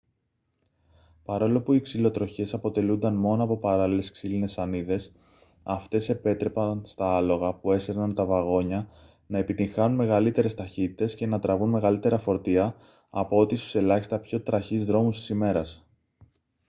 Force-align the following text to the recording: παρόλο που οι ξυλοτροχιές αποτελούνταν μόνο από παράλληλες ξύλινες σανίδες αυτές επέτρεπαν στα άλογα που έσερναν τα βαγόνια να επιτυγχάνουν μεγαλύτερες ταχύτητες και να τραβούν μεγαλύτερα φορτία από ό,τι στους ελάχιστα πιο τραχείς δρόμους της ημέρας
παρόλο 1.23 1.61
που 1.61 1.73
οι 1.73 1.79
ξυλοτροχιές 1.81 2.53
αποτελούνταν 2.53 3.15
μόνο 3.15 3.43
από 3.43 3.57
παράλληλες 3.57 4.11
ξύλινες 4.11 4.51
σανίδες 4.51 5.11
αυτές 5.63 6.09
επέτρεπαν 6.09 6.81
στα 6.85 7.05
άλογα 7.15 7.53
που 7.53 7.71
έσερναν 7.71 8.13
τα 8.15 8.25
βαγόνια 8.25 8.89
να 9.27 9.37
επιτυγχάνουν 9.37 9.95
μεγαλύτερες 9.97 10.53
ταχύτητες 10.53 11.15
και 11.15 11.25
να 11.27 11.39
τραβούν 11.39 11.69
μεγαλύτερα 11.69 12.19
φορτία 12.19 12.75
από 13.09 13.37
ό,τι 13.37 13.55
στους 13.55 13.75
ελάχιστα 13.75 14.19
πιο 14.19 14.41
τραχείς 14.41 14.85
δρόμους 14.85 15.17
της 15.17 15.29
ημέρας 15.29 15.85